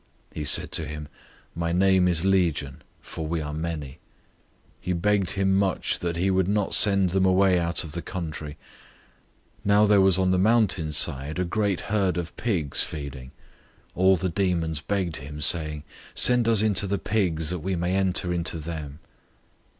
[0.31, 1.09] He said to him,
[1.53, 3.99] "My name is Legion, for we are many."
[4.79, 8.01] 005:010 He begged him much that he would not send them away out of the
[8.01, 8.57] country.
[9.59, 13.27] 005:011 Now there was on the mountainside a great herd of pigs feeding.
[13.89, 15.83] 005:012 All the demons begged him, saying,
[16.15, 18.97] "Send us into the pigs, that we may enter into them."